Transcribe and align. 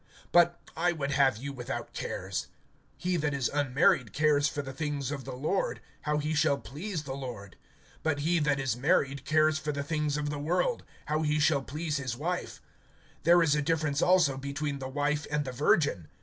(32)But 0.33 0.53
I 0.75 0.93
would 0.93 1.11
have 1.11 1.37
you 1.37 1.53
without 1.53 1.93
cares. 1.93 2.47
He 2.97 3.17
that 3.17 3.35
is 3.35 3.49
unmarried 3.53 4.13
cares 4.13 4.47
for 4.47 4.63
the 4.63 4.73
things 4.73 5.11
of 5.11 5.25
the 5.25 5.35
Lord, 5.35 5.79
how 6.01 6.17
he 6.17 6.33
shall 6.33 6.57
please 6.57 7.03
the 7.03 7.13
Lord; 7.13 7.55
(33)but 8.03 8.17
he 8.21 8.39
that 8.39 8.59
is 8.59 8.75
married 8.75 9.25
cares 9.25 9.59
for 9.59 9.71
the 9.71 9.83
things 9.83 10.17
of 10.17 10.31
the 10.31 10.39
world, 10.39 10.83
how 11.05 11.21
he 11.21 11.39
shall 11.39 11.61
please 11.61 11.97
his 11.97 12.17
wife. 12.17 12.63
(34)There 13.25 13.43
is 13.43 13.53
a 13.53 13.61
difference 13.61 14.01
also 14.01 14.37
between 14.37 14.79
the 14.79 14.89
wife 14.89 15.27
and 15.29 15.45
the 15.45 15.51
virgin. 15.51 16.07